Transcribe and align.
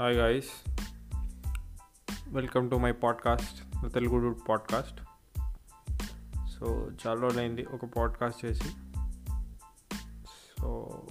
Hi 0.00 0.16
guys 0.16 0.70
welcome 2.28 2.70
to 2.70 2.76
my 2.76 2.92
podcast 2.92 3.88
Telugu 3.92 4.40
podcast 4.48 5.00
so 6.50 6.90
చాలా 7.06 7.20
రోజులైంది 7.20 7.64
ఒక 7.64 7.84
పాడ్కాస్ట్ 7.84 8.44
చేసి. 8.44 8.68
సో 10.58 11.02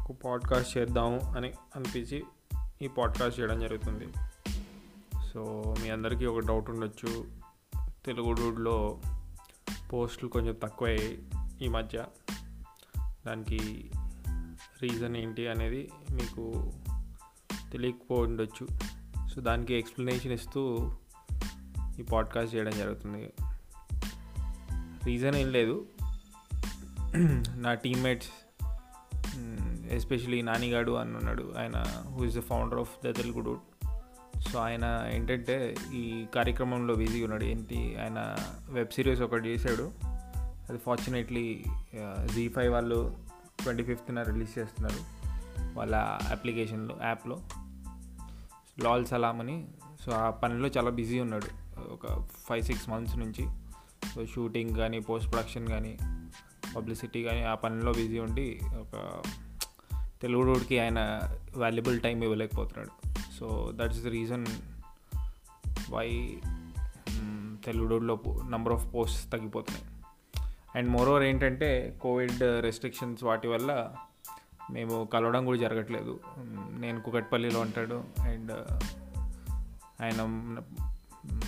ఒక 0.00 0.16
పాడ్కాస్ట్ 0.24 0.78
చేద్దాము 0.78 1.20
అని 1.36 1.52
అనిపించి 1.76 2.24
ఈ 2.82 2.88
పాడ్కాస్ట్ 2.88 3.40
చేయడం 3.40 3.60
జరుగుతుంది. 3.60 4.12
సో 5.32 5.74
మీ 5.82 5.90
అందరికీ 5.90 6.26
ఒక 6.26 6.38
డౌట్ 6.38 6.70
ఉండొచ్చు. 6.70 7.26
తెలుగు 8.06 8.32
డూడ్లో 8.32 9.00
పోస్టులు 9.92 10.30
కొంచెం 10.30 10.54
తక్కువయ్యాయి 10.62 11.28
ఈ 11.62 11.68
మధ్య. 11.68 12.04
దానికి 13.26 13.90
రీజన్ 14.82 15.16
ఏంటి 15.16 15.48
అనేది 15.48 15.90
మీకు 16.10 16.72
తెలియకపోయి 17.72 18.22
ఉండొచ్చు 18.22 18.68
సో 19.34 19.40
దానికి 19.40 19.74
ఎక్స్ప్లెనేషన్ 19.74 20.32
ఇస్తూ 20.32 20.92
ఈ 21.98 22.02
పాడ్కాస్ట్ 22.02 22.54
చేయడం 22.54 22.70
జరుగుతుంది. 22.70 23.32
రీజన్ 25.04 25.34
ఏం 25.34 25.52
లేదు. 25.52 25.86
నా 27.56 27.74
టీమ్మేట్స్ 27.74 28.28
ఎస్పెషలీ 29.92 30.42
నానిగాడు 30.42 30.92
అని 30.92 31.16
ఉన్నాడు. 31.16 31.54
ఆయన 31.58 31.84
who 32.14 32.24
is 32.24 32.36
the 32.36 32.40
founder 32.40 32.78
of 32.78 33.06
the 33.06 33.14
Telugu 33.16 33.40
dude 33.40 33.88
so 34.40 34.58
ఆయన 34.58 35.08
ఏంటంటే 35.12 35.74
ఈ 35.94 36.26
కార్యక్రమంలో 36.34 36.94
బిజీగా 36.94 37.24
ఉన్నాడు. 37.24 37.44
ఏంటి? 37.44 37.96
ఆయన 37.96 38.36
వెబ్ 38.70 38.90
సిరీస్ 38.90 39.20
ఒకటి 39.20 39.48
చేశాడు. 39.48 39.90
అది 40.70 40.78
ఫార్చునేట్లీ 40.78 41.64
జీ 42.34 42.48
ఫైవ్ 42.48 42.72
వాళ్ళు 42.72 43.31
ట్వంటీ 43.62 43.82
ఫిఫ్త్న 43.82 44.22
రిలీజ్ 44.22 44.58
చేస్తున్నారు 44.58 45.22
వాళ్ళ 45.78 45.96
అప్లికేషన్లో 46.30 46.98
యాప్లో. 47.02 47.40
లాల్ 48.82 49.06
సలాం 49.06 49.40
అని 49.40 49.68
సో 50.00 50.12
ఆ 50.12 50.30
పనిలో 50.30 50.68
చాలా 50.68 50.90
బిజీ 50.90 51.20
ఉన్నాడు. 51.20 51.80
ఒక 51.80 52.28
ఫైవ్ 52.48 52.62
సిక్స్ 52.62 52.88
మంత్స్ 52.88 53.18
నుంచి. 53.18 53.46
సో 54.14 54.26
షూటింగ్ 54.26 54.76
కానీ 54.76 55.00
పోస్ట్ 55.00 55.32
ప్రొడక్షన్ 55.32 55.68
కానీ 55.68 55.98
పబ్లిసిటీ 56.76 57.22
కానీ 57.22 57.42
ఆ 57.42 57.54
పనిలో 57.54 57.92
బిజీ 57.92 58.18
ఉండి 58.18 58.60
ఒక 58.66 59.22
తెలుగుడికి 60.22 60.78
ఆయన 60.78 61.20
valuable 61.56 62.00
time 62.00 62.22
ఇవ్వలేకపోతున్నాడు. 62.22 63.14
So 63.38 63.72
that's 63.74 64.02
the 64.02 64.06
reason 64.06 64.46
why 65.90 66.38
తెలుగుడులో 67.64 68.14
రోడ్లో 68.14 68.48
నెంబర్ 68.50 68.72
ఆఫ్ 68.72 68.94
పోస్ట్ 68.94 69.32
తగ్గిపోతున్నాయి. 69.32 69.91
అండ్ 70.76 70.90
మోరోవర్ 70.90 71.22
ఏంటంటే 71.22 71.98
కోవిడ్ 72.00 72.42
రెస్ట్రిక్షన్స్ 72.60 73.24
వాటి 73.24 73.48
వల్ల 73.48 73.94
మేము 74.70 75.04
కలవడం 75.04 75.44
కూడా 75.44 75.58
జరగట్లేదు. 75.58 76.20
నేను 76.78 77.00
కుకట్పల్లిలో 77.00 77.60
ఉంటాడు 77.60 78.04
అండ్ 78.20 78.52
ఆయన 80.02 80.20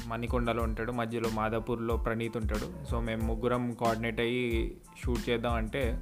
మణికొండలో 0.06 0.62
ఉంటాడు 0.62 0.92
మధ్యలో 0.92 1.30
మాదాపూర్లో 1.30 1.96
ప్రణీత్ 1.96 2.36
ఉంటాడు. 2.36 2.86
సో 2.90 3.00
మేము 3.00 3.22
ముగ్గురం 3.22 3.72
కోఆర్డినేట్ 3.72 4.20
అయ్యి 4.20 4.76
షూట్ 5.04 5.30
చేద్దాం 5.30 5.54
అంటే 5.54 6.00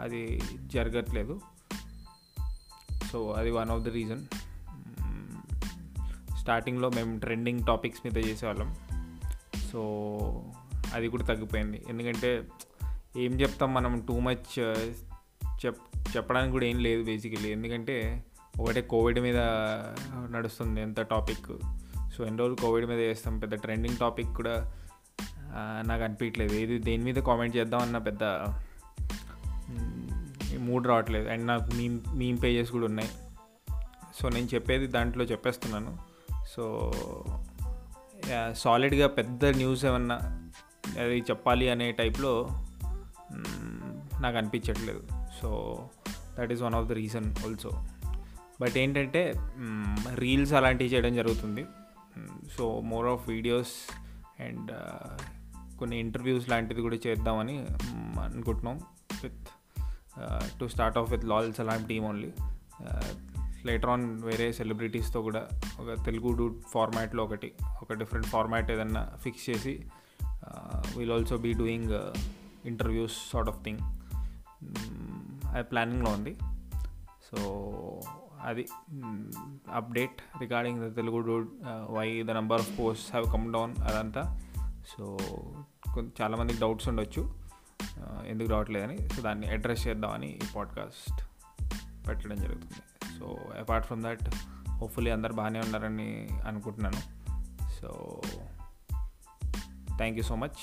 అది 0.00 0.42
జరగట్లేదు. 0.66 1.40
సో 3.12 3.30
అది 3.30 3.50
వన్ 3.50 3.70
ఆఫ్ 3.70 3.82
ద 3.82 3.88
రీజన్. 3.88 4.22
స్టార్టింగ్లో 6.36 6.88
మేము 6.90 7.18
ట్రెండింగ్ 7.20 7.60
టాపిక్స్ 7.66 8.00
మీద 8.04 8.26
చేసేవాళ్ళం. 8.26 8.76
సో 9.72 9.82
అది 10.94 11.08
కూడా 11.08 11.24
తగ్గిపోయింది. 11.24 11.82
ఎందుకంటే 11.88 12.48
ఏం 13.16 13.40
చెప్తాం 13.40 13.74
మనం 13.74 14.00
టూ 14.08 14.20
మచ్ 14.20 14.58
uh, 14.58 14.92
చెప్ 15.66 15.76
చెప్పడానికి 16.16 16.52
కూడా 16.52 16.66
ఏం 16.66 16.78
లేదు 16.78 17.02
బేసికలీ 17.02 17.52
ఎందుకంటే 17.52 18.24
ఒకటే 18.60 18.80
కోవిడ్ 18.80 19.20
మీద 19.20 19.36
నడుస్తుంది 20.30 20.80
ఎంత 20.80 21.00
టాపిక్ 21.00 21.46
సో 22.16 22.24
ఎన్ని 22.24 22.38
రోజులు 22.38 22.56
కోవిడ్ 22.56 22.86
మీద 22.86 22.98
చేస్తాం? 22.98 23.38
పెద్ద 23.38 23.54
ట్రెండింగ్ 23.54 23.96
టాపిక్ 23.96 24.28
కూడా 24.28 24.72
uh, 25.38 25.88
నాకు 25.88 26.02
అనిపించట్లేదు 26.02 26.52
ఏది 26.52 26.78
దేని 26.78 27.04
మీద 27.04 27.14
కామెంట్ 27.14 27.56
చేద్దామన్న 27.56 27.98
పెద్ద 27.98 28.24
మూడ్ 30.58 30.86
రావట్లేదు. 30.86 31.28
అండ్ 31.28 31.46
నాకు 31.46 31.74
మీ 31.74 31.88
మీమ్ 31.88 32.38
పేజెస్ 32.42 32.70
కూడా 32.70 32.86
ఉన్నాయి. 32.86 33.08
సో 34.20 34.28
నేను 34.28 34.48
చెప్పేది 34.54 34.86
దాంట్లో 34.86 35.24
చెప్పేస్తున్నాను. 35.24 35.98
సో 36.48 36.92
సాలిడ్గా 38.52 39.06
పెద్ద 39.06 39.44
న్యూస్ 39.44 39.84
ఏమన్నా 39.84 40.37
అది 40.98 41.18
చెప్పాలి 41.20 41.68
అనే 41.68 41.92
టైప్లో 41.92 42.48
నాకు 44.20 44.36
అనిపించట్లేదు. 44.36 45.02
So 45.42 45.48
that 46.38 46.52
is 46.52 46.62
one 46.62 46.74
of 46.74 46.88
the 46.88 46.92
reason 46.92 47.34
also 47.46 47.70
but 48.60 48.78
ఏంటంటే 48.78 49.32
రీల్స్ 50.14 50.52
అలాంటివి 50.52 50.90
చేయడం 50.90 51.14
జరుగుతుంది. 51.14 51.64
So 52.58 52.80
more 52.80 53.06
of 53.06 53.28
videos 53.28 53.74
and 54.42 54.70
కొన్ని 55.78 55.98
ఇంటర్వ్యూస్ 55.98 56.48
లాంటిది 56.48 56.80
కూడా 56.80 56.96
చేద్దామని 57.06 57.66
అనుకుంటున్నాం. 58.22 58.80
With 59.22 59.48
to 60.60 60.68
start 60.68 60.98
off 60.98 61.10
with 61.10 61.24
lols 61.24 61.60
అలాంటి 61.60 61.88
టీమ్ 61.88 62.04
ఓన్లీ 62.04 62.32
లేటర్ 63.64 63.90
ఆన్ 63.90 64.22
వేరే 64.22 64.52
సెలబ్రిటీస్తో 64.52 65.22
కూడా 65.22 65.46
ఒక 65.80 66.04
తెలుగు 66.04 66.36
డూట్ 66.36 66.56
ఫార్మాట్లో 66.68 67.24
ఒకటి 67.24 67.52
ఒక 67.82 67.92
డిఫరెంట్ 67.92 68.26
ఫార్మాట్ 68.26 68.70
ఏదన్నా 68.70 69.12
ఫిక్స్ 69.22 69.50
చేసి 69.50 69.86
will 70.96 71.12
also 71.12 71.36
be 71.36 71.52
doing 71.52 72.12
interviews 72.66 73.30
sort 73.32 73.50
of 73.50 73.64
thing 73.64 73.78
అది 75.54 75.64
ప్లానింగ్లో 75.64 76.10
ఉంది 76.10 76.36
సో 77.30 77.62
అది 78.42 78.68
update 79.72 80.22
regarding 80.40 80.90
the 80.90 80.96
Telugu 80.96 81.48
why 81.90 82.22
the 82.22 82.30
number 82.30 82.60
of 82.60 82.78
post 82.78 83.10
have 83.10 83.32
come 83.32 83.52
down 83.52 83.74
అదంతా. 83.82 84.40
సో 84.88 85.18
చాలామందికి 85.98 86.60
డౌట్స్ 86.60 86.88
ఉండొచ్చు. 86.88 87.48
Uh, 87.98 88.24
ఎందుకు 88.26 88.50
రావట్లేదని 88.50 89.08
సో 89.08 89.22
దాన్ని 89.22 89.46
అడ్రస్ 89.46 89.88
చేద్దామని 89.88 90.30
ఈ 90.30 90.40
పాడ్కాస్ట్ 90.56 91.28
పెట్టడం 92.08 92.36
జరుగుతుంది. 92.36 92.82
So 93.18 93.38
apart 93.60 93.86
from 93.86 94.02
that 94.02 94.34
hopefully 94.68 95.10
అందరు 95.10 95.32
బాగానే 95.32 95.60
ఉన్నారని 95.60 96.28
అనుకుంటున్నాను. 96.46 97.00
So 97.70 98.20
thank 99.98 100.18
you 100.18 100.22
so 100.22 100.36
much 100.36 100.58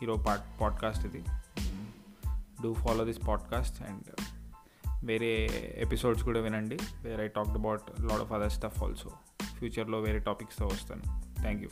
hero 0.00 0.16
pod 0.16 0.60
podcast 0.60 1.06
ఇది. 1.06 1.24
Do 2.62 2.74
follow 2.74 3.04
this 3.04 3.28
podcast 3.28 3.82
and 3.82 4.20
వేరే 5.04 5.48
ఎపిసోడ్స్ 5.76 6.22
కూడా 6.22 6.40
వినండి. 6.40 6.78
వేరే 7.02 7.24
I 7.24 7.28
talked 7.28 7.54
about 7.54 8.00
lot 8.00 8.20
of 8.20 8.32
other 8.32 8.52
stuff 8.52 8.82
also 8.82 9.10
ఫ్యూచర్లో 9.58 10.00
వేరే 10.00 10.18
టాపిక్స్తో 10.18 10.66
వస్తాను. 10.66 11.02
Thank 11.40 11.62
you 11.62 11.68